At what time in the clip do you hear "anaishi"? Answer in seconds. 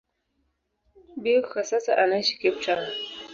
1.97-2.37